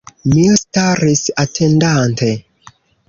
Mi 0.29 0.45
staris, 0.61 1.21
atendante. 1.43 2.31